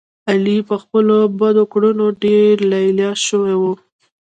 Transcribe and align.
علي 0.29 0.57
په 0.69 0.75
خپلو 0.83 1.17
بدو 1.39 1.63
کړنو 1.73 2.05
ډېر 2.23 2.53
لیله 2.71 3.09
شو 3.25 3.41
دی. 3.49 3.71